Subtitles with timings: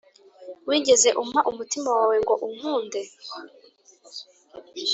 [0.67, 3.01] wigeze umpa umutima wawe ngo unkunde?